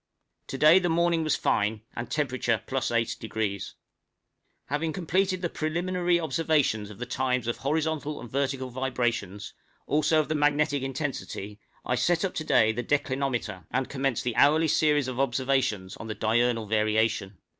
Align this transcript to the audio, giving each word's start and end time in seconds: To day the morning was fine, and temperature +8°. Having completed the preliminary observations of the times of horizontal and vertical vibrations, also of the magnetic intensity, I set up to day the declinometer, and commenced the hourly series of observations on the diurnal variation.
To 0.47 0.57
day 0.57 0.79
the 0.79 0.89
morning 0.89 1.23
was 1.23 1.35
fine, 1.35 1.83
and 1.95 2.09
temperature 2.09 2.63
+8°. 2.67 3.73
Having 4.65 4.93
completed 4.93 5.43
the 5.43 5.47
preliminary 5.49 6.19
observations 6.19 6.89
of 6.89 6.97
the 6.97 7.05
times 7.05 7.45
of 7.45 7.57
horizontal 7.57 8.19
and 8.19 8.27
vertical 8.27 8.71
vibrations, 8.71 9.53
also 9.85 10.19
of 10.19 10.27
the 10.27 10.33
magnetic 10.33 10.81
intensity, 10.81 11.59
I 11.85 11.93
set 11.93 12.25
up 12.25 12.33
to 12.33 12.43
day 12.43 12.71
the 12.71 12.83
declinometer, 12.83 13.67
and 13.69 13.89
commenced 13.89 14.23
the 14.23 14.35
hourly 14.37 14.67
series 14.69 15.07
of 15.07 15.19
observations 15.19 15.95
on 15.97 16.07
the 16.07 16.15
diurnal 16.15 16.65
variation. 16.65 17.37